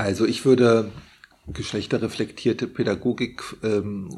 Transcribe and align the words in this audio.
Also 0.00 0.24
ich 0.24 0.46
würde 0.46 0.90
geschlechterreflektierte 1.46 2.66
Pädagogik 2.66 3.42
ähm, 3.62 4.08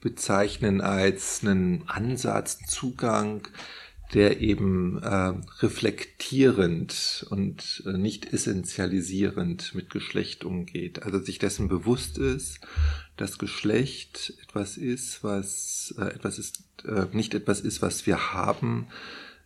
bezeichnen 0.00 0.80
als 0.80 1.40
einen 1.42 1.82
Ansatz, 1.88 2.60
Zugang, 2.68 3.48
der 4.14 4.40
eben 4.40 5.02
äh, 5.02 5.34
reflektierend 5.58 7.26
und 7.30 7.82
äh, 7.84 7.98
nicht 7.98 8.32
essentialisierend 8.32 9.74
mit 9.74 9.90
Geschlecht 9.90 10.44
umgeht. 10.44 11.02
Also 11.02 11.18
sich 11.18 11.40
dessen 11.40 11.66
bewusst 11.66 12.18
ist, 12.18 12.60
dass 13.16 13.38
Geschlecht 13.38 14.34
etwas 14.44 14.76
ist, 14.76 15.24
was 15.24 15.96
äh, 15.98 16.14
etwas 16.14 16.38
ist, 16.38 16.62
äh, 16.84 17.06
nicht 17.10 17.34
etwas 17.34 17.58
ist, 17.58 17.82
was 17.82 18.06
wir 18.06 18.34
haben, 18.34 18.86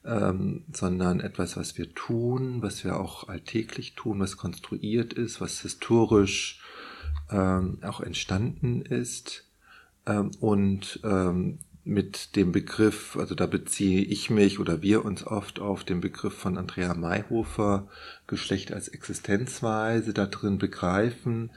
ähm, 0.06 0.64
sondern 0.72 1.20
etwas, 1.20 1.56
was 1.56 1.76
wir 1.76 1.94
tun, 1.94 2.62
was 2.62 2.84
wir 2.84 2.98
auch 2.98 3.28
alltäglich 3.28 3.94
tun, 3.94 4.20
was 4.20 4.36
konstruiert 4.36 5.12
ist, 5.12 5.40
was 5.40 5.60
historisch 5.60 6.60
ähm, 7.30 7.78
auch 7.82 8.00
entstanden 8.00 8.82
ist 8.82 9.44
ähm, 10.06 10.30
und 10.40 11.00
ähm, 11.04 11.58
mit 11.84 12.34
dem 12.34 12.50
Begriff, 12.50 13.16
also 13.16 13.36
da 13.36 13.46
beziehe 13.46 14.02
ich 14.02 14.28
mich 14.28 14.58
oder 14.58 14.82
wir 14.82 15.04
uns 15.04 15.24
oft 15.24 15.60
auf 15.60 15.84
den 15.84 16.00
Begriff 16.00 16.34
von 16.34 16.58
Andrea 16.58 16.94
Mayhofer, 16.94 17.88
Geschlecht 18.26 18.72
als 18.72 18.88
Existenzweise, 18.88 20.12
da 20.12 20.26
drin 20.26 20.58
begreifen, 20.58 21.52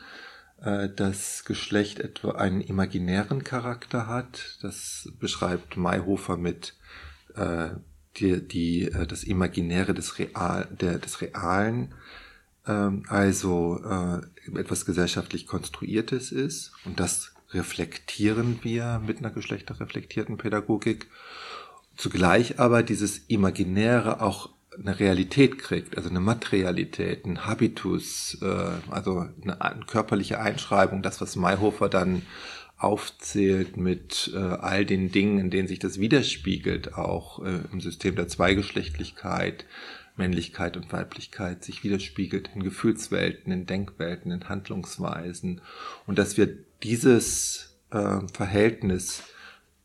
äh, 0.61 0.87
dass 0.87 1.45
Geschlecht 1.45 1.99
etwa 1.99 2.33
einen 2.33 2.61
imaginären 2.61 3.43
Charakter 3.43 4.05
hat. 4.05 4.59
Das 4.61 5.09
beschreibt 5.19 5.77
Mayhofer 5.77 6.37
mit 6.37 6.75
äh, 7.35 7.69
die, 8.17 8.45
die, 8.45 8.85
äh, 8.85 9.07
das 9.07 9.23
Imaginäre 9.23 9.93
des, 9.93 10.19
Real, 10.19 10.67
der, 10.79 10.99
des 10.99 11.21
Realen, 11.21 11.93
ähm, 12.67 13.03
also 13.07 13.81
äh, 13.83 14.59
etwas 14.59 14.85
gesellschaftlich 14.85 15.47
Konstruiertes 15.47 16.31
ist 16.31 16.73
und 16.85 16.99
das 16.99 17.33
reflektieren 17.51 18.59
wir 18.61 19.01
mit 19.05 19.19
einer 19.19 19.31
geschlechterreflektierten 19.31 20.37
Pädagogik. 20.37 21.07
Zugleich 21.95 22.59
aber 22.59 22.83
dieses 22.83 23.17
Imaginäre 23.27 24.21
auch 24.21 24.49
eine 24.77 24.99
Realität 24.99 25.57
kriegt, 25.57 25.97
also 25.97 26.09
eine 26.09 26.19
Materialität, 26.19 27.25
ein 27.25 27.45
Habitus, 27.45 28.37
äh, 28.41 28.71
also 28.89 29.25
eine, 29.41 29.61
eine 29.61 29.85
körperliche 29.85 30.39
Einschreibung, 30.39 31.01
das, 31.01 31.21
was 31.21 31.35
Mayhofer 31.35 31.89
dann 31.89 32.21
aufzählt 32.79 33.75
mit 33.77 34.31
äh, 34.33 34.37
all 34.37 34.85
den 34.85 35.11
Dingen, 35.11 35.37
in 35.37 35.49
denen 35.49 35.67
sich 35.67 35.79
das 35.79 35.99
widerspiegelt, 35.99 36.95
auch 36.95 37.43
äh, 37.43 37.59
im 37.71 37.81
System 37.81 38.15
der 38.15 38.29
Zweigeschlechtlichkeit, 38.29 39.65
Männlichkeit 40.15 40.77
und 40.77 40.91
Weiblichkeit 40.91 41.63
sich 41.63 41.83
widerspiegelt 41.83 42.49
in 42.55 42.63
Gefühlswelten, 42.63 43.51
in 43.51 43.65
Denkwelten, 43.65 44.31
in 44.31 44.47
Handlungsweisen 44.47 45.61
und 46.07 46.17
dass 46.17 46.37
wir 46.37 46.47
dieses 46.81 47.77
äh, 47.91 48.19
Verhältnis 48.33 49.23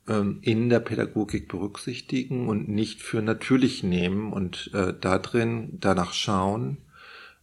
ähm, 0.09 0.39
in 0.43 0.69
der 0.69 0.81
Pädagogik 0.81 1.49
berücksichtigen 1.49 2.49
und 2.49 2.69
nicht 2.69 3.03
für 3.03 3.23
natürlich 3.23 3.83
nehmen 3.83 4.33
und 4.33 4.71
äh, 4.73 4.95
da 5.01 5.19
drin 5.19 5.79
danach 5.81 6.13
schauen, 6.13 6.79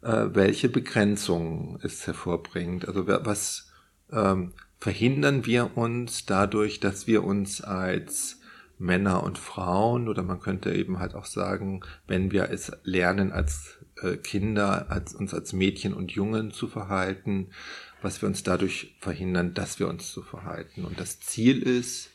äh, 0.01 0.27
welche 0.33 0.69
Begrenzungen 0.69 1.77
es 1.83 2.07
hervorbringt. 2.07 2.87
Also 2.87 3.05
was 3.07 3.71
ähm, 4.13 4.53
verhindern 4.81 5.45
wir 5.45 5.77
uns 5.77 6.25
dadurch, 6.25 6.79
dass 6.79 7.05
wir 7.05 7.23
uns 7.23 7.61
als 7.61 8.39
Männer 8.79 9.21
und 9.21 9.37
Frauen 9.37 10.09
oder 10.09 10.23
man 10.23 10.39
könnte 10.39 10.73
eben 10.73 10.97
halt 10.97 11.13
auch 11.13 11.25
sagen, 11.25 11.81
wenn 12.07 12.31
wir 12.31 12.49
es 12.49 12.71
lernen 12.83 13.31
als 13.31 13.77
äh, 14.01 14.17
Kinder, 14.17 14.89
als 14.89 15.13
uns 15.13 15.35
als 15.35 15.53
Mädchen 15.53 15.93
und 15.93 16.11
Jungen 16.11 16.49
zu 16.49 16.67
verhalten, 16.67 17.51
was 18.01 18.23
wir 18.23 18.27
uns 18.27 18.41
dadurch 18.41 18.97
verhindern, 18.99 19.53
dass 19.53 19.77
wir 19.77 19.87
uns 19.87 20.11
so 20.11 20.23
verhalten. 20.23 20.83
Und 20.83 20.99
das 20.99 21.19
Ziel 21.19 21.61
ist 21.61 22.09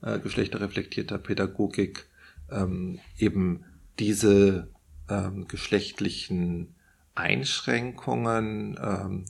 äh, 0.00 0.20
geschlechterreflektierter 0.20 1.18
Pädagogik 1.18 2.06
ähm, 2.52 3.00
eben 3.18 3.64
diese 3.98 4.70
ähm, 5.10 5.48
geschlechtlichen 5.48 6.76
Einschränkungen 7.16 8.78
ähm, 8.80 9.24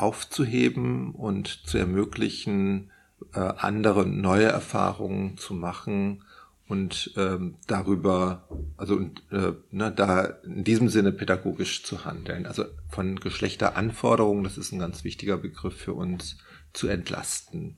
aufzuheben 0.00 1.12
und 1.12 1.48
zu 1.66 1.78
ermöglichen, 1.78 2.90
äh, 3.34 3.40
andere 3.40 4.06
neue 4.06 4.46
Erfahrungen 4.46 5.36
zu 5.36 5.54
machen 5.54 6.24
und 6.68 7.12
ähm, 7.16 7.56
darüber, 7.66 8.48
also 8.76 9.00
äh, 9.32 9.52
ne, 9.70 9.92
da 9.92 10.22
in 10.44 10.62
diesem 10.62 10.88
Sinne 10.88 11.10
pädagogisch 11.10 11.82
zu 11.82 12.04
handeln. 12.04 12.46
Also 12.46 12.64
von 12.88 13.18
Geschlechteranforderungen, 13.18 14.44
das 14.44 14.56
ist 14.56 14.72
ein 14.72 14.78
ganz 14.78 15.02
wichtiger 15.02 15.36
Begriff 15.36 15.76
für 15.76 15.94
uns, 15.94 16.38
zu 16.72 16.86
entlasten. 16.86 17.76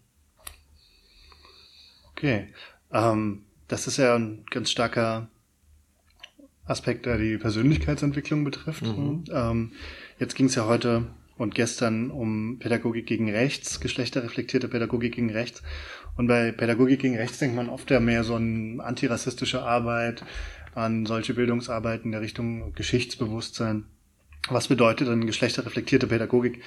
Okay, 2.13 2.53
ähm, 2.93 3.47
das 3.69 3.87
ist 3.87 3.97
ja 3.97 4.15
ein 4.15 4.45
ganz 4.51 4.71
starker 4.71 5.29
Aspekt, 6.67 7.07
der 7.07 7.17
die 7.17 7.39
Persönlichkeitsentwicklung 7.39 8.45
betrifft. 8.45 8.83
Mhm. 8.83 9.25
Ähm, 9.33 9.73
jetzt 10.19 10.35
ging 10.35 10.47
es 10.47 10.55
ja 10.55 10.67
heute 10.67 11.07
und 11.39 11.55
gestern 11.55 12.11
um 12.11 12.59
Pädagogik 12.59 13.07
gegen 13.07 13.31
Rechts, 13.31 13.81
geschlechterreflektierte 13.81 14.69
Pädagogik 14.69 15.15
gegen 15.15 15.31
Rechts. 15.31 15.63
Und 16.17 16.27
bei 16.27 16.53
Pädagogik 16.53 17.01
gegen 17.01 17.17
Rechts 17.17 17.39
denkt 17.39 17.57
man 17.57 17.69
oft 17.69 17.91
ja 17.91 18.01
mehr 18.01 18.25
so 18.25 18.35
an 18.35 18.81
antirassistische 18.81 19.63
Arbeit, 19.63 20.25
an 20.75 21.07
solche 21.07 21.35
Bildungsarbeit 21.35 22.05
in 22.05 22.13
der 22.13 22.21
Richtung 22.21 22.75
Geschichtsbewusstsein. 22.75 23.85
Was 24.49 24.69
bedeutet 24.69 25.09
denn 25.09 25.27
geschlechterreflektierte 25.27 26.07
Pädagogik 26.07 26.63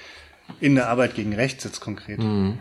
in 0.59 0.75
der 0.75 0.89
Arbeit 0.89 1.15
gegen 1.15 1.33
Rechts 1.33 1.63
jetzt 1.63 1.81
konkret? 1.81 2.19
Mhm. 2.19 2.59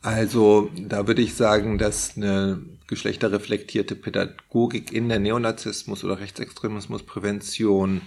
Also 0.00 0.70
da 0.76 1.06
würde 1.06 1.22
ich 1.22 1.34
sagen, 1.34 1.76
dass 1.76 2.16
eine 2.16 2.62
geschlechterreflektierte 2.86 3.96
Pädagogik 3.96 4.92
in 4.92 5.08
der 5.08 5.18
Neonazismus- 5.18 6.04
oder 6.04 6.20
Rechtsextremismusprävention 6.20 8.02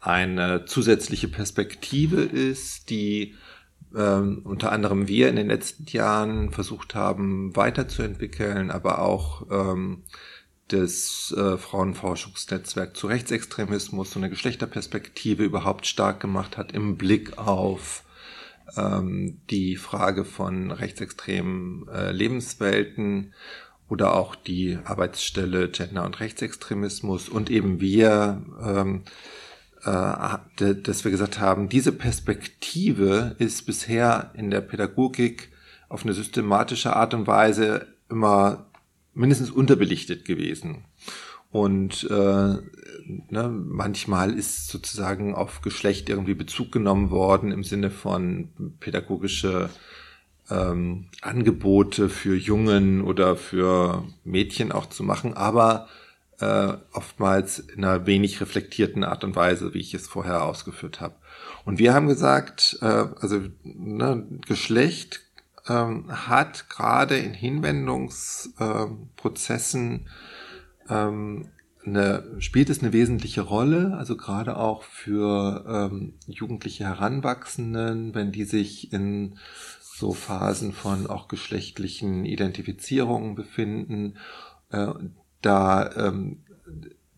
eine 0.00 0.64
zusätzliche 0.66 1.28
Perspektive 1.28 2.22
ist, 2.22 2.90
die 2.90 3.34
ähm, 3.94 4.42
unter 4.44 4.72
anderem 4.72 5.08
wir 5.08 5.28
in 5.28 5.36
den 5.36 5.48
letzten 5.48 5.86
Jahren 5.86 6.50
versucht 6.50 6.94
haben 6.94 7.56
weiterzuentwickeln, 7.56 8.70
aber 8.70 9.00
auch 9.00 9.46
ähm, 9.50 10.02
das 10.68 11.34
äh, 11.36 11.56
Frauenforschungsnetzwerk 11.56 12.96
zu 12.96 13.06
Rechtsextremismus 13.06 14.10
so 14.10 14.18
eine 14.18 14.30
Geschlechterperspektive 14.30 15.44
überhaupt 15.44 15.86
stark 15.86 16.20
gemacht 16.20 16.56
hat 16.56 16.72
im 16.72 16.96
Blick 16.96 17.38
auf 17.38 18.02
ähm, 18.76 19.40
die 19.50 19.76
Frage 19.76 20.24
von 20.24 20.72
rechtsextremen 20.72 21.88
äh, 21.88 22.10
Lebenswelten 22.10 23.32
oder 23.88 24.14
auch 24.14 24.34
die 24.34 24.78
Arbeitsstelle 24.84 25.68
Gender 25.68 26.04
und 26.04 26.18
Rechtsextremismus. 26.18 27.28
Und 27.28 27.50
eben 27.50 27.80
wir 27.80 28.42
ähm, 28.60 29.02
äh, 29.86 30.74
dass 30.74 31.04
wir 31.04 31.10
gesagt 31.10 31.38
haben, 31.38 31.68
diese 31.68 31.92
Perspektive 31.92 33.36
ist 33.38 33.66
bisher 33.66 34.32
in 34.34 34.50
der 34.50 34.60
Pädagogik 34.60 35.50
auf 35.88 36.02
eine 36.02 36.12
systematische 36.12 36.96
Art 36.96 37.14
und 37.14 37.26
Weise 37.26 37.86
immer 38.10 38.66
mindestens 39.14 39.50
unterbelichtet 39.50 40.24
gewesen. 40.24 40.84
Und 41.50 42.04
äh, 42.10 42.14
ne, 42.14 43.48
manchmal 43.48 44.34
ist 44.34 44.68
sozusagen 44.68 45.34
auf 45.34 45.62
Geschlecht 45.62 46.08
irgendwie 46.08 46.34
Bezug 46.34 46.72
genommen 46.72 47.10
worden 47.10 47.52
im 47.52 47.64
Sinne 47.64 47.90
von 47.90 48.50
pädagogische 48.80 49.70
ähm, 50.50 51.06
Angebote 51.22 52.08
für 52.08 52.36
Jungen 52.36 53.02
oder 53.02 53.36
für 53.36 54.04
Mädchen 54.24 54.72
auch 54.72 54.86
zu 54.86 55.02
machen. 55.04 55.34
Aber 55.34 55.88
äh, 56.40 56.74
oftmals 56.92 57.58
in 57.58 57.84
einer 57.84 58.06
wenig 58.06 58.40
reflektierten 58.40 59.04
Art 59.04 59.24
und 59.24 59.36
Weise, 59.36 59.74
wie 59.74 59.80
ich 59.80 59.92
es 59.94 60.06
vorher 60.06 60.44
ausgeführt 60.44 61.00
habe. 61.00 61.16
Und 61.64 61.78
wir 61.78 61.94
haben 61.94 62.08
gesagt, 62.08 62.78
äh, 62.82 63.06
also 63.20 63.40
ne, 63.62 64.26
Geschlecht 64.46 65.22
ähm, 65.68 66.28
hat 66.28 66.68
gerade 66.68 67.16
in 67.16 67.34
Hinwendungsprozessen 67.34 70.08
ähm, 70.88 71.48
eine, 71.84 72.24
spielt 72.38 72.70
es 72.70 72.80
eine 72.80 72.92
wesentliche 72.92 73.42
Rolle, 73.42 73.96
also 73.96 74.16
gerade 74.16 74.56
auch 74.56 74.82
für 74.82 75.64
ähm, 75.68 76.14
jugendliche 76.26 76.84
Heranwachsenden, 76.84 78.14
wenn 78.14 78.32
die 78.32 78.44
sich 78.44 78.92
in 78.92 79.38
so 79.80 80.12
Phasen 80.12 80.72
von 80.72 81.06
auch 81.06 81.28
geschlechtlichen 81.28 82.26
Identifizierungen 82.26 83.34
befinden. 83.34 84.18
Äh, 84.70 84.88
da, 85.46 85.90
ähm, 85.96 86.38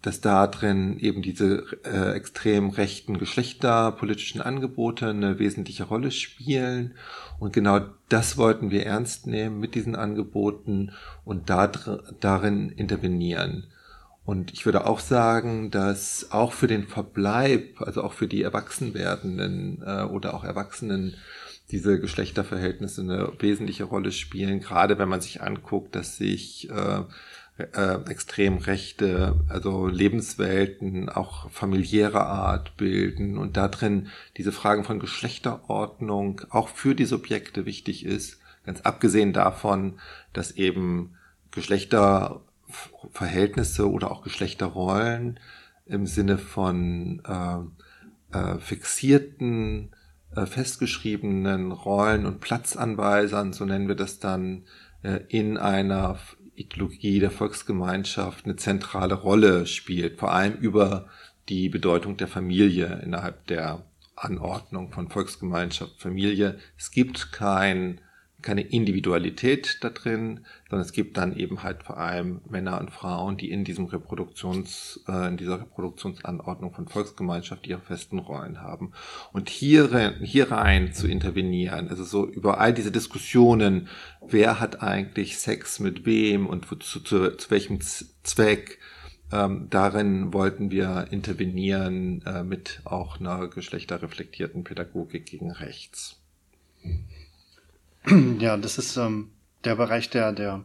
dass 0.03 0.21
da 0.21 0.47
drin 0.47 0.99
eben 0.99 1.23
diese 1.23 1.65
äh, 1.85 2.13
extrem 2.13 2.71
rechten 2.71 3.19
geschlechterpolitischen 3.19 4.41
Angebote 4.41 5.09
eine 5.09 5.39
wesentliche 5.39 5.85
Rolle 5.85 6.11
spielen. 6.11 6.95
Und 7.41 7.53
genau 7.53 7.81
das 8.09 8.37
wollten 8.37 8.71
wir 8.71 8.87
ernst 8.87 9.27
nehmen 9.27 9.59
mit 9.59 9.75
diesen 9.75 9.97
Angeboten 9.97 10.93
und 11.25 11.51
da, 11.51 11.67
darin 12.21 12.71
intervenieren. 12.71 13.67
Und 14.25 14.53
ich 14.53 14.67
würde 14.67 14.87
auch 14.87 15.01
sagen, 15.01 15.71
dass 15.71 16.29
auch 16.31 16.53
für 16.53 16.67
den 16.67 16.87
Verbleib, 16.87 17.81
also 17.81 18.03
auch 18.03 18.13
für 18.13 18.29
die 18.29 18.43
Erwachsenwerdenden 18.43 19.83
äh, 19.85 20.03
oder 20.03 20.35
auch 20.35 20.45
Erwachsenen, 20.45 21.17
diese 21.71 22.01
Geschlechterverhältnisse 22.01 23.03
eine 23.03 23.33
wesentliche 23.39 23.85
Rolle 23.85 24.13
spielen, 24.13 24.61
gerade 24.61 24.99
wenn 24.99 25.09
man 25.09 25.21
sich 25.21 25.43
anguckt, 25.43 25.95
dass 25.95 26.17
sich 26.17 26.71
äh, 26.71 27.03
äh, 27.59 27.99
extrem 28.09 28.57
rechte, 28.59 29.35
also 29.49 29.89
Lebenswelten, 29.89 31.09
auch 31.09 31.51
familiärer 31.51 32.27
Art 32.27 32.77
bilden 32.77 33.37
und 33.37 33.57
da 33.57 33.67
drin 33.69 34.07
diese 34.37 34.53
Fragen 34.53 34.85
von 34.85 35.01
Geschlechterordnung 35.01 36.43
auch 36.51 36.69
für 36.69 36.95
die 36.95 37.07
Subjekte 37.07 37.67
wichtig 37.67 38.07
ist, 38.07 38.39
ganz 38.65 38.83
abgesehen 38.83 39.33
davon, 39.33 39.99
dass 40.33 40.53
eben 40.53 41.17
Geschlechterverhältnisse 41.51 43.91
oder 43.91 44.13
auch 44.13 44.23
Geschlechterrollen 44.23 45.41
im 45.87 46.07
Sinne 46.07 46.39
von 46.39 47.21
äh, 47.27 47.59
äh, 48.39 48.59
fixierten, 48.59 49.91
äh, 50.37 50.47
festgeschriebenen 50.47 51.73
Rollen 51.73 52.27
und 52.27 52.39
Platzanweisern, 52.41 53.53
so 53.53 53.65
nennen 53.65 53.89
wir 53.89 53.97
das 53.97 54.21
dann, 54.21 54.63
äh, 55.03 55.19
in 55.29 55.57
einer 55.57 56.19
Ideologie 56.59 57.21
der 57.21 57.31
Volksgemeinschaft 57.31 58.45
eine 58.45 58.57
zentrale 58.57 59.15
Rolle 59.15 59.67
spielt, 59.67 60.19
vor 60.19 60.33
allem 60.33 60.55
über 60.55 61.09
die 61.49 61.69
Bedeutung 61.69 62.17
der 62.17 62.29
Familie 62.29 63.01
innerhalb 63.03 63.47
der 63.47 63.85
Anordnung 64.17 64.93
von 64.93 65.09
Volksgemeinschaft, 65.09 66.01
Familie. 66.01 66.59
Es 66.77 66.91
gibt 66.91 67.33
kein 67.33 68.01
keine 68.41 68.63
Individualität 68.63 69.79
da 69.83 69.91
drin, 69.91 70.45
sondern 70.71 70.87
es 70.87 70.93
gibt 70.93 71.17
dann 71.17 71.37
eben 71.37 71.65
halt 71.65 71.83
vor 71.83 71.99
allem 71.99 72.41
Männer 72.49 72.81
und 72.81 72.91
Frauen, 72.91 73.37
die 73.37 73.51
in 73.51 73.65
diesem 73.65 73.87
Reproduktions, 73.87 75.03
äh, 75.09 75.29
in 75.29 75.37
dieser 75.37 75.61
Reproduktionsanordnung 75.61 76.73
von 76.73 76.87
Volksgemeinschaft 76.87 77.67
ihre 77.67 77.81
festen 77.81 78.21
Rollen 78.21 78.61
haben. 78.61 78.93
Und 79.33 79.49
hier, 79.49 80.15
hier 80.23 80.53
rein 80.53 80.93
zu 80.93 81.09
intervenieren, 81.09 81.89
also 81.89 82.05
so 82.05 82.29
über 82.29 82.61
all 82.61 82.73
diese 82.73 82.93
Diskussionen, 82.93 83.89
wer 84.27 84.61
hat 84.61 84.83
eigentlich 84.83 85.39
Sex 85.39 85.81
mit 85.81 86.07
wem 86.07 86.47
und 86.47 86.71
wozu, 86.71 87.01
zu, 87.01 87.37
zu 87.37 87.51
welchem 87.51 87.81
Zweck, 87.81 88.79
ähm, 89.33 89.67
darin 89.69 90.33
wollten 90.33 90.71
wir 90.71 91.09
intervenieren 91.11 92.23
äh, 92.25 92.45
mit 92.45 92.81
auch 92.85 93.21
einer 93.21 93.49
geschlechterreflektierten 93.49 94.65
Pädagogik 94.65 95.27
gegen 95.27 95.51
rechts. 95.51 96.19
Ja, 98.39 98.57
das 98.57 98.79
ist 98.79 98.97
ähm, 98.97 99.31
der 99.65 99.77
Bereich 99.77 100.11
der, 100.11 100.33
der 100.33 100.65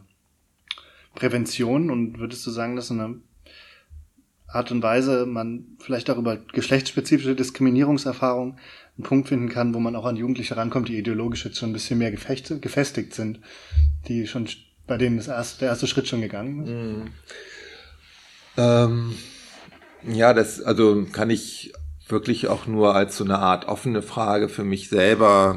Prävention 1.14 1.90
und 1.90 2.18
würdest 2.18 2.46
du 2.46 2.50
sagen, 2.50 2.76
dass 2.76 2.90
eine 2.90 3.20
Art 4.46 4.70
und 4.70 4.82
Weise 4.82 5.26
man 5.26 5.76
vielleicht 5.80 6.10
auch 6.10 6.18
über 6.18 6.36
geschlechtsspezifische 6.36 7.34
Diskriminierungserfahrung 7.34 8.56
einen 8.96 9.04
Punkt 9.04 9.28
finden 9.28 9.48
kann, 9.48 9.74
wo 9.74 9.80
man 9.80 9.96
auch 9.96 10.04
an 10.04 10.16
Jugendliche 10.16 10.56
rankommt, 10.56 10.88
die 10.88 10.98
ideologisch 10.98 11.44
jetzt 11.44 11.58
schon 11.58 11.70
ein 11.70 11.72
bisschen 11.72 11.98
mehr 11.98 12.12
gefestigt 12.12 13.14
sind, 13.14 13.40
die 14.06 14.26
schon 14.26 14.48
bei 14.86 14.96
denen 14.96 15.16
das 15.16 15.28
erste, 15.28 15.60
der 15.60 15.68
erste 15.70 15.86
Schritt 15.88 16.06
schon 16.06 16.20
gegangen 16.20 16.62
ist? 16.62 16.70
Mhm. 16.70 17.10
Ähm, 18.56 19.14
ja, 20.06 20.32
das 20.32 20.60
also 20.60 21.04
kann 21.10 21.30
ich 21.30 21.72
wirklich 22.08 22.48
auch 22.48 22.66
nur 22.66 22.94
als 22.94 23.16
so 23.16 23.24
eine 23.24 23.38
Art 23.38 23.66
offene 23.66 24.02
Frage 24.02 24.48
für 24.48 24.64
mich 24.64 24.88
selber 24.88 25.56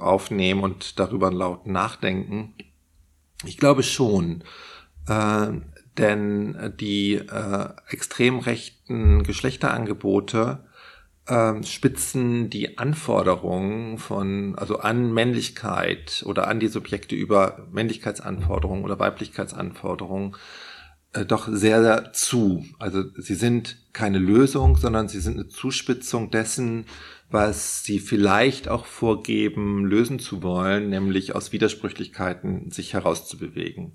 äh, 0.00 0.02
aufnehmen 0.02 0.62
und 0.62 0.98
darüber 0.98 1.30
laut 1.30 1.66
nachdenken. 1.66 2.54
Ich 3.44 3.58
glaube 3.58 3.82
schon, 3.82 4.44
äh, 5.08 5.48
denn 5.98 6.74
die 6.80 7.14
äh, 7.14 7.68
extrem 7.88 8.38
rechten 8.38 9.22
Geschlechterangebote 9.24 10.64
äh, 11.26 11.62
spitzen 11.62 12.50
die 12.50 12.78
Anforderungen 12.78 13.98
von, 13.98 14.54
also 14.56 14.78
an 14.78 15.12
Männlichkeit 15.12 16.22
oder 16.26 16.48
an 16.48 16.60
die 16.60 16.68
Subjekte 16.68 17.14
über 17.14 17.66
Männlichkeitsanforderungen 17.70 18.84
oder 18.84 18.98
Weiblichkeitsanforderungen 18.98 20.36
äh, 21.12 21.24
doch 21.24 21.48
sehr, 21.50 21.82
sehr 21.82 22.12
zu. 22.12 22.64
Also 22.78 23.04
sie 23.16 23.34
sind 23.34 23.76
keine 23.92 24.18
Lösung, 24.18 24.76
sondern 24.76 25.08
sie 25.08 25.20
sind 25.20 25.34
eine 25.34 25.48
Zuspitzung 25.48 26.30
dessen, 26.30 26.86
was 27.30 27.82
sie 27.84 27.98
vielleicht 27.98 28.68
auch 28.68 28.84
vorgeben, 28.84 29.86
lösen 29.86 30.18
zu 30.18 30.42
wollen, 30.42 30.90
nämlich 30.90 31.34
aus 31.34 31.52
Widersprüchlichkeiten 31.52 32.70
sich 32.70 32.92
herauszubewegen. 32.92 33.92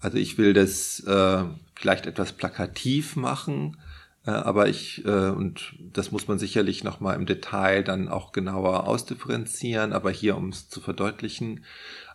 Also 0.00 0.18
ich 0.18 0.38
will 0.38 0.52
das 0.52 1.00
äh, 1.00 1.44
vielleicht 1.74 2.06
etwas 2.06 2.32
plakativ 2.32 3.16
machen, 3.16 3.76
aber 4.24 4.68
ich, 4.68 5.04
äh, 5.04 5.30
und 5.30 5.74
das 5.92 6.12
muss 6.12 6.28
man 6.28 6.38
sicherlich 6.38 6.84
nochmal 6.84 7.16
im 7.16 7.26
Detail 7.26 7.82
dann 7.82 8.08
auch 8.08 8.32
genauer 8.32 8.86
ausdifferenzieren, 8.86 9.92
aber 9.92 10.10
hier, 10.10 10.36
um 10.36 10.50
es 10.50 10.68
zu 10.68 10.80
verdeutlichen, 10.80 11.64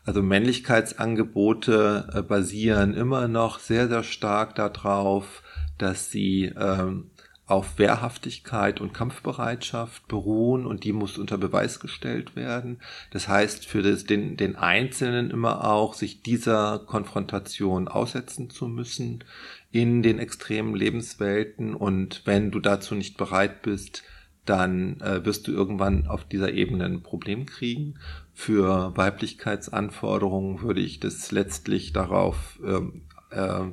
also 0.06 0.22
Männlichkeitsangebote 0.22 2.10
äh, 2.14 2.22
basieren 2.22 2.94
immer 2.94 3.28
noch 3.28 3.60
sehr, 3.60 3.88
sehr 3.88 4.04
stark 4.04 4.56
darauf, 4.56 5.44
dass 5.78 6.12
sie 6.12 6.52
ähm, 6.58 7.10
auf 7.46 7.78
Wehrhaftigkeit 7.78 8.80
und 8.80 8.94
Kampfbereitschaft 8.94 10.08
beruhen 10.08 10.66
und 10.66 10.86
die 10.86 10.94
muss 10.94 11.18
unter 11.18 11.38
Beweis 11.38 11.82
gestellt 11.82 12.36
werden. 12.36 12.80
Das 13.12 13.28
heißt 13.28 13.66
für 13.66 13.82
das, 13.82 14.06
den, 14.06 14.38
den 14.38 14.56
Einzelnen 14.56 15.30
immer 15.30 15.70
auch, 15.70 15.94
sich 15.94 16.22
dieser 16.22 16.80
Konfrontation 16.80 17.90
aussetzen 17.90 18.50
zu 18.50 18.68
müssen 18.68 19.26
in 19.72 20.04
den 20.04 20.20
extremen 20.20 20.74
Lebenswelten 20.74 21.76
und 21.76 22.22
wenn 22.26 22.50
du 22.52 22.60
dazu 22.60 22.96
nicht 22.96 23.18
bereit 23.18 23.62
bist, 23.62 24.04
dann 24.46 25.00
äh, 25.02 25.26
wirst 25.26 25.48
du 25.48 25.52
irgendwann 25.52 26.08
auf 26.08 26.26
dieser 26.26 26.54
Ebene 26.54 26.86
ein 26.86 27.02
Problem 27.02 27.46
kriegen. 27.46 27.96
Für 28.34 28.96
Weiblichkeitsanforderungen 28.96 30.62
würde 30.62 30.82
ich 30.82 31.00
das 31.00 31.32
letztlich 31.32 31.94
darauf 31.94 32.60
ähm, 32.66 33.04
äh, 33.32 33.66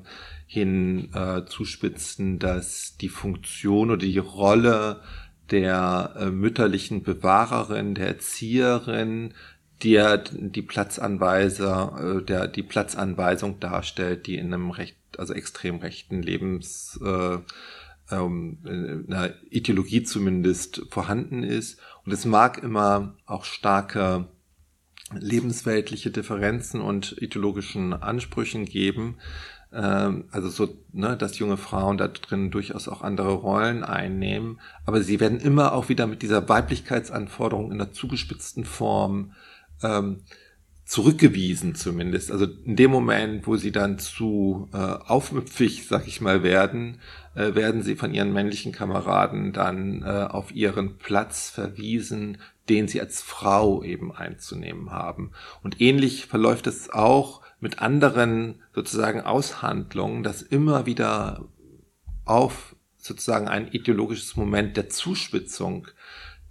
hin 0.53 1.15
äh, 1.15 1.45
zuspitzen, 1.47 2.41
dass 2.41 2.97
die 2.97 3.09
Funktion 3.09 3.93
oder 3.93 4.05
die 4.05 4.19
Rolle 4.19 5.01
der 5.53 6.17
äh, 6.19 6.31
mütterlichen 6.31 7.05
Bewahrerin, 7.05 7.95
der 7.95 8.09
Erzieherin, 8.09 9.33
der 9.85 10.19
die 10.19 10.63
Platzanweiser, 10.63 12.17
äh, 12.19 12.25
der 12.25 12.49
die 12.49 12.65
Platzanweisung 12.65 13.61
darstellt, 13.61 14.27
die 14.27 14.39
in 14.39 14.53
einem 14.53 14.71
recht, 14.73 14.97
also 15.19 15.35
extrem 15.35 15.77
rechten 15.77 16.21
Lebens 16.21 16.99
äh, 17.01 17.39
ähm, 18.11 19.07
einer 19.09 19.33
Ideologie 19.51 20.03
zumindest 20.03 20.83
vorhanden 20.91 21.45
ist. 21.45 21.79
Und 22.05 22.11
es 22.11 22.25
mag 22.25 22.61
immer 22.61 23.15
auch 23.25 23.45
starke 23.45 24.27
lebensweltliche 25.13 26.11
Differenzen 26.11 26.81
und 26.81 27.17
ideologischen 27.21 27.93
Ansprüchen 27.93 28.65
geben. 28.65 29.15
Ähm, 29.73 30.25
also 30.31 30.49
so, 30.49 30.69
ne, 30.93 31.17
dass 31.17 31.39
junge 31.39 31.57
Frauen 31.57 31.97
da 31.97 32.09
drin 32.09 32.51
durchaus 32.51 32.89
auch 32.89 33.03
andere 33.03 33.33
Rollen 33.33 33.85
einnehmen. 33.85 34.61
Aber 34.85 35.03
sie 35.03 35.21
werden 35.21 35.41
immer 35.41 35.73
auch 35.73 35.89
wieder 35.89 36.07
mit 36.07 36.23
dieser 36.23 36.49
Weiblichkeitsanforderung 36.49 37.73
in 37.73 37.81
einer 37.81 37.93
zugespitzten 37.93 38.65
Form 38.65 39.33
ähm, 39.83 40.23
zurückgewiesen 40.91 41.77
zumindest. 41.77 42.33
Also 42.33 42.47
in 42.65 42.75
dem 42.75 42.91
Moment, 42.91 43.47
wo 43.47 43.57
sie 43.57 43.71
dann 43.71 44.01
zu 44.01 44.69
äh, 44.73 44.77
aufmüpfig, 44.77 45.87
sag 45.87 46.09
ich 46.09 46.21
mal, 46.21 46.43
werden, 46.43 46.99
äh, 47.37 47.55
werden 47.55 47.83
sie 47.83 47.95
von 47.95 48.13
ihren 48.13 48.33
männlichen 48.33 48.73
Kameraden 48.73 49.53
dann 49.53 50.03
äh, 50.03 50.27
auf 50.29 50.53
ihren 50.53 50.99
Platz 50.99 51.49
verwiesen, 51.49 52.39
den 52.69 52.89
sie 52.89 53.01
als 53.01 53.23
Frau 53.23 53.85
eben 53.85 54.13
einzunehmen 54.13 54.91
haben. 54.91 55.31
Und 55.63 55.81
ähnlich 55.81 56.27
verläuft 56.27 56.67
es 56.67 56.91
auch 56.91 57.43
mit 57.61 57.81
anderen 57.81 58.63
sozusagen 58.75 59.21
Aushandlungen, 59.21 60.23
dass 60.23 60.43
immer 60.43 60.87
wieder 60.87 61.45
auf 62.25 62.75
sozusagen 62.97 63.49
ein 63.49 63.69
ideologisches 63.69 64.37
Moment 64.37 64.77
der 64.77 64.89
Zuspitzung 64.89 65.89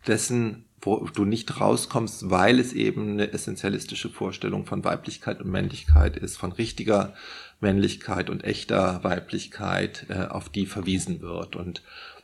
dessen 0.08 0.66
wo 0.82 1.08
du 1.14 1.26
nicht 1.26 1.60
rauskommst, 1.60 2.30
weil 2.30 2.60
es 2.60 2.74
eben 2.74 3.14
eine 3.14 3.34
essentialistische 3.34 4.10
Vorstellung 4.10 4.66
von 4.66 4.84
Weiblichkeit 4.84 5.42
und 5.42 5.52
Männlichkeit 5.52 6.16
ist, 6.18 6.38
von 6.38 6.52
richtiger 6.52 7.14
Männlichkeit 7.60 8.30
und 8.30 8.44
echter 8.44 9.04
Weiblichkeit, 9.04 10.06
äh, 10.10 10.28
auf 10.28 10.50
die 10.50 10.66
verwiesen 10.66 11.22
wird. 11.22 11.56
Und 11.56 11.84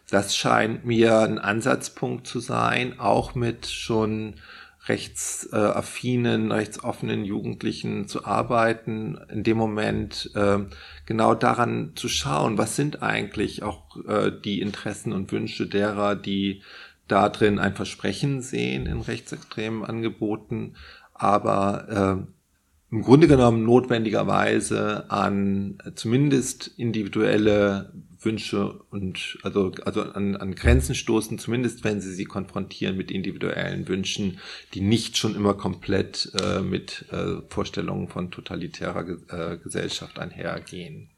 das 0.09 0.37
scheint 0.37 0.85
mir 0.85 1.19
ein 1.19 1.39
Ansatzpunkt 1.39 2.27
zu 2.27 2.39
sein, 2.39 2.99
auch 2.99 3.35
mit 3.35 3.65
schon 3.65 4.35
rechtsaffinen, 4.87 6.51
rechtsoffenen 6.51 7.25
Jugendlichen 7.25 8.07
zu 8.07 8.25
arbeiten, 8.25 9.17
in 9.29 9.43
dem 9.43 9.57
Moment 9.57 10.29
äh, 10.35 10.59
genau 11.05 11.33
daran 11.33 11.93
zu 11.95 12.07
schauen, 12.07 12.57
was 12.57 12.75
sind 12.75 13.01
eigentlich 13.01 13.63
auch 13.63 13.97
äh, 14.07 14.31
die 14.31 14.61
Interessen 14.61 15.11
und 15.11 15.31
Wünsche 15.31 15.67
derer, 15.67 16.15
die 16.15 16.61
da 17.07 17.29
drin 17.29 17.59
ein 17.59 17.75
Versprechen 17.75 18.41
sehen 18.41 18.85
in 18.85 19.01
rechtsextremen 19.01 19.83
Angeboten, 19.83 20.75
aber 21.13 22.25
äh, 22.27 22.35
im 22.91 23.01
Grunde 23.01 23.27
genommen 23.27 23.63
notwendigerweise 23.63 25.09
an 25.09 25.79
zumindest 25.95 26.67
individuelle 26.77 27.91
Wünsche 28.25 28.81
und 28.89 29.37
also, 29.43 29.71
also 29.85 30.01
an, 30.01 30.35
an 30.35 30.55
Grenzen 30.55 30.95
stoßen, 30.95 31.39
zumindest 31.39 31.83
wenn 31.83 32.01
sie 32.01 32.13
sie 32.13 32.25
konfrontieren 32.25 32.97
mit 32.97 33.11
individuellen 33.11 33.87
Wünschen, 33.87 34.39
die 34.73 34.81
nicht 34.81 35.17
schon 35.17 35.35
immer 35.35 35.53
komplett 35.53 36.31
äh, 36.41 36.61
mit 36.61 37.05
äh, 37.11 37.41
Vorstellungen 37.49 38.09
von 38.09 38.31
totalitärer 38.31 39.07
äh, 39.29 39.57
Gesellschaft 39.57 40.19
einhergehen. 40.19 41.14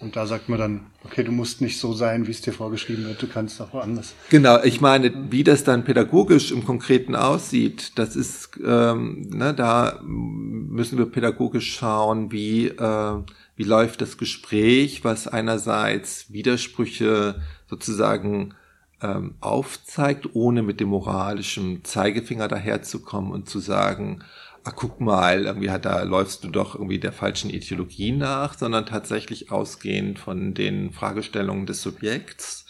Und 0.00 0.16
da 0.16 0.26
sagt 0.26 0.48
man 0.48 0.58
dann, 0.58 0.86
okay, 1.04 1.22
du 1.22 1.30
musst 1.30 1.60
nicht 1.60 1.78
so 1.78 1.92
sein, 1.92 2.26
wie 2.26 2.30
es 2.30 2.40
dir 2.40 2.54
vorgeschrieben 2.54 3.04
wird, 3.04 3.20
du 3.20 3.26
kannst 3.26 3.60
auch 3.60 3.74
woanders. 3.74 4.14
Genau, 4.30 4.62
ich 4.62 4.80
meine, 4.80 5.12
wie 5.30 5.44
das 5.44 5.62
dann 5.62 5.84
pädagogisch 5.84 6.52
im 6.52 6.64
Konkreten 6.64 7.14
aussieht, 7.14 7.92
das 7.98 8.16
ist, 8.16 8.58
ähm, 8.66 9.28
ne, 9.28 9.52
da 9.52 10.00
müssen 10.02 10.96
wir 10.96 11.04
pädagogisch 11.04 11.74
schauen, 11.74 12.32
wie, 12.32 12.68
äh, 12.68 13.22
wie 13.56 13.64
läuft 13.64 14.00
das 14.00 14.16
Gespräch, 14.16 15.04
was 15.04 15.28
einerseits 15.28 16.32
Widersprüche 16.32 17.42
sozusagen 17.68 18.54
ähm, 19.02 19.34
aufzeigt, 19.40 20.30
ohne 20.34 20.62
mit 20.62 20.80
dem 20.80 20.88
moralischen 20.88 21.84
Zeigefinger 21.84 22.48
daherzukommen 22.48 23.32
und 23.32 23.50
zu 23.50 23.58
sagen, 23.58 24.22
ah, 24.64 24.72
guck 24.72 25.00
mal, 25.00 25.44
irgendwie 25.44 25.70
hat, 25.70 25.84
da 25.84 26.02
läufst 26.02 26.44
du 26.44 26.48
doch 26.48 26.74
irgendwie 26.74 26.98
der 26.98 27.12
falschen 27.12 27.50
Ideologie 27.50 28.12
nach, 28.12 28.56
sondern 28.56 28.86
tatsächlich 28.86 29.50
ausgehend 29.50 30.18
von 30.18 30.54
den 30.54 30.92
Fragestellungen 30.92 31.66
des 31.66 31.82
Subjekts 31.82 32.66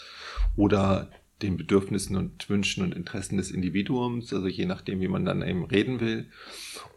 oder 0.57 1.11
den 1.43 1.57
Bedürfnissen 1.57 2.17
und 2.17 2.49
Wünschen 2.49 2.85
und 2.85 2.95
Interessen 2.95 3.39
des 3.39 3.51
Individuums, 3.51 4.33
also 4.33 4.47
je 4.47 4.67
nachdem, 4.67 5.01
wie 5.01 5.09
man 5.09 5.25
dann 5.25 5.43
eben 5.43 5.65
reden 5.65 6.01
will. 6.01 6.27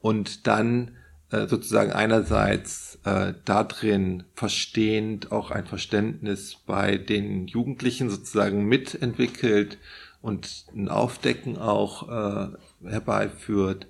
Und 0.01 0.47
dann 0.47 0.97
äh, 1.31 1.47
sozusagen 1.47 1.91
einerseits 1.91 3.00
äh, 3.05 3.33
darin 3.45 4.23
verstehend 4.35 5.31
auch 5.31 5.50
ein 5.50 5.65
Verständnis 5.65 6.57
bei 6.65 6.97
den 6.97 7.47
Jugendlichen 7.47 8.09
sozusagen 8.09 8.65
mitentwickelt 8.65 9.77
und 10.21 10.65
ein 10.75 10.89
Aufdecken 10.89 11.57
auch 11.57 12.09
äh, 12.09 12.88
herbeiführt 12.88 13.88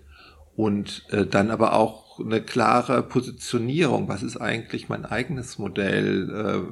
und 0.55 1.05
äh, 1.10 1.25
dann 1.25 1.51
aber 1.51 1.74
auch 1.74 2.19
eine 2.19 2.41
klare 2.41 3.03
Positionierung. 3.03 4.07
Was 4.07 4.24
ist 4.24 4.38
eigentlich 4.38 4.89
mein 4.89 5.05
eigenes 5.05 5.57
Modell? 5.57 6.65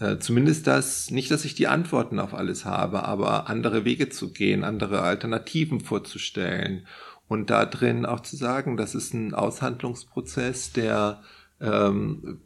Äh, 0.00 0.04
äh, 0.04 0.18
zumindest 0.18 0.66
das, 0.66 1.10
nicht, 1.10 1.30
dass 1.30 1.44
ich 1.44 1.54
die 1.54 1.68
Antworten 1.68 2.18
auf 2.18 2.34
alles 2.34 2.64
habe, 2.64 3.04
aber 3.04 3.48
andere 3.48 3.84
Wege 3.84 4.08
zu 4.08 4.32
gehen, 4.32 4.62
andere 4.64 5.00
Alternativen 5.02 5.80
vorzustellen 5.80 6.86
und 7.26 7.50
da 7.50 7.66
drin 7.66 8.06
auch 8.06 8.20
zu 8.20 8.36
sagen, 8.36 8.76
das 8.76 8.94
ist 8.94 9.12
ein 9.14 9.34
Aushandlungsprozess, 9.34 10.72
der 10.72 11.22
ähm, 11.60 12.40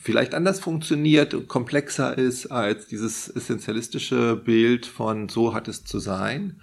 vielleicht 0.00 0.34
anders 0.34 0.60
funktioniert, 0.60 1.48
komplexer 1.48 2.16
ist 2.16 2.46
als 2.46 2.86
dieses 2.86 3.28
essentialistische 3.28 4.36
Bild 4.36 4.86
von 4.86 5.28
so 5.28 5.54
hat 5.54 5.68
es 5.68 5.84
zu 5.84 5.98
sein 5.98 6.60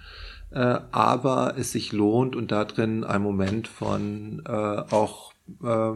äh, 0.50 0.78
aber 0.90 1.54
es 1.56 1.72
sich 1.72 1.92
lohnt 1.92 2.36
und 2.36 2.52
da 2.52 2.64
drin 2.64 3.04
ein 3.04 3.22
Moment 3.22 3.68
von 3.68 4.42
äh, 4.46 4.50
auch 4.50 5.32
äh, 5.62 5.92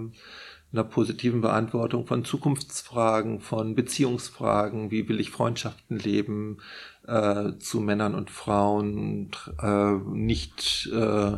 einer 0.72 0.84
positiven 0.84 1.40
Beantwortung 1.40 2.06
von 2.06 2.24
Zukunftsfragen, 2.24 3.40
von 3.40 3.74
Beziehungsfragen, 3.74 4.90
wie 4.90 5.08
will 5.08 5.20
ich 5.20 5.30
Freundschaften 5.30 5.98
leben 5.98 6.58
äh, 7.06 7.52
zu 7.58 7.80
Männern 7.80 8.14
und 8.14 8.30
Frauen, 8.30 9.30
äh, 9.60 9.92
nicht 10.12 10.88
äh, 10.92 11.32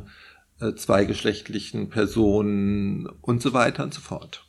äh 0.60 0.74
zweigeschlechtlichen 0.74 1.88
Personen 1.88 3.06
und 3.22 3.40
so 3.40 3.52
weiter 3.54 3.84
und 3.84 3.94
so 3.94 4.00
fort. 4.00 4.46